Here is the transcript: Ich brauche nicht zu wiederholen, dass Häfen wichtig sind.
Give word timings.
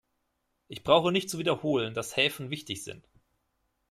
Ich 0.67 0.83
brauche 0.83 1.11
nicht 1.11 1.29
zu 1.29 1.37
wiederholen, 1.37 1.93
dass 1.93 2.17
Häfen 2.17 2.49
wichtig 2.49 2.83
sind. 2.83 3.07